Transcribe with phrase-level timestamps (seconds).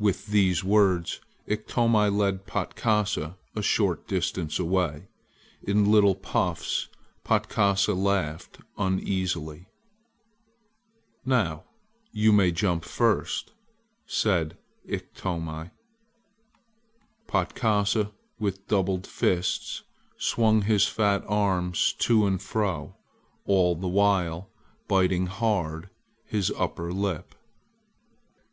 [0.00, 5.06] With these words Iktomi led Patkasa a short distance away.
[5.62, 6.88] In little puffs
[7.22, 9.68] Patkasa laughed uneasily.
[11.24, 11.66] "Now,
[12.10, 13.52] you may jump first,"
[14.06, 15.70] said Iktomi.
[17.28, 18.10] Patkasa,
[18.40, 19.84] with doubled fists,
[20.18, 22.96] swung his fat arms to and fro,
[23.44, 24.50] all the while
[24.88, 25.90] biting hard
[26.24, 27.36] his under lip.